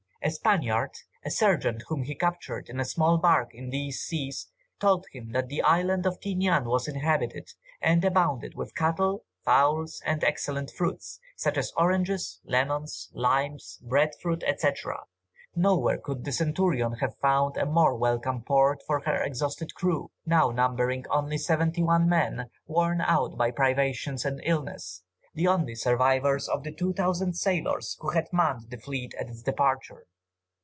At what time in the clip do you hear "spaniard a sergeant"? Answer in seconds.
0.29-1.81